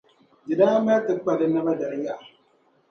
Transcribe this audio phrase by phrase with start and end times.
[0.45, 2.25] di daa mali ti kpa di naba dali yaha.